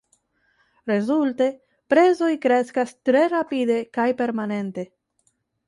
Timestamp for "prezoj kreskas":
1.95-2.95